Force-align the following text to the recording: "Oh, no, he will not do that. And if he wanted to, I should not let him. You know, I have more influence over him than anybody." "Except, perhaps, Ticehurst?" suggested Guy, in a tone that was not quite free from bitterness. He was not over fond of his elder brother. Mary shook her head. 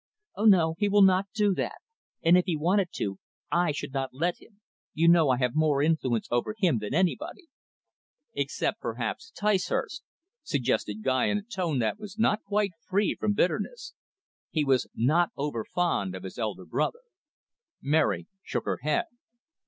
"Oh, 0.35 0.45
no, 0.45 0.73
he 0.79 0.89
will 0.89 1.03
not 1.03 1.27
do 1.31 1.53
that. 1.53 1.77
And 2.23 2.35
if 2.35 2.45
he 2.47 2.57
wanted 2.57 2.87
to, 2.95 3.19
I 3.51 3.71
should 3.71 3.93
not 3.93 4.15
let 4.15 4.41
him. 4.41 4.59
You 4.95 5.07
know, 5.07 5.29
I 5.29 5.37
have 5.37 5.53
more 5.53 5.83
influence 5.83 6.27
over 6.31 6.55
him 6.57 6.79
than 6.79 6.95
anybody." 6.95 7.49
"Except, 8.33 8.79
perhaps, 8.81 9.29
Ticehurst?" 9.29 10.01
suggested 10.41 11.03
Guy, 11.03 11.25
in 11.25 11.37
a 11.37 11.43
tone 11.43 11.77
that 11.77 11.99
was 11.99 12.17
not 12.17 12.43
quite 12.43 12.71
free 12.89 13.13
from 13.13 13.33
bitterness. 13.33 13.93
He 14.49 14.65
was 14.65 14.87
not 14.95 15.29
over 15.37 15.63
fond 15.63 16.15
of 16.15 16.23
his 16.23 16.39
elder 16.39 16.65
brother. 16.65 17.01
Mary 17.79 18.25
shook 18.41 18.65
her 18.65 18.79
head. 18.81 19.05